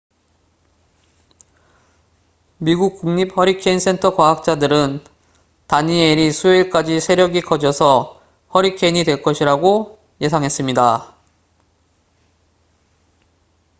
[2.57, 5.03] 미국 국립 허리케인 센터 과학자들은
[5.67, 8.19] 다니엘이 수요일까지 세력이 커져서
[8.55, 11.15] 허리케인이 될 것이라고 예상했습니다